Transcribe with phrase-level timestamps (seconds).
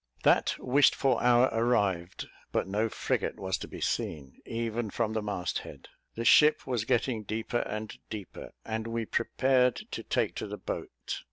[0.23, 5.21] That wished for hour arrived, but no frigate was to be seen, even from the
[5.21, 5.89] mast head.
[6.15, 10.89] The ship was getting deeper and deeper, and we prepared to take to the boat.